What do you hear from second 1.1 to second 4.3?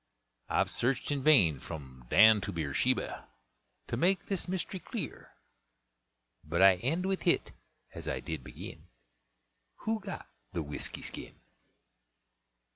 in vain, from Dan to Beer Sheba, to make